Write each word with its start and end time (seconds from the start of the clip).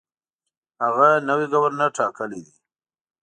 هغه 0.83 1.09
نوی 1.27 1.45
ګورنر 1.53 1.89
ټاکلی 1.97 2.39
دی. 2.45 2.55